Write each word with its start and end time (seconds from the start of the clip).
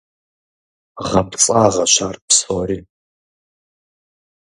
ГъэпцӀагъэщ 1.07 1.95
ар 2.07 2.15
псори. 2.27 2.79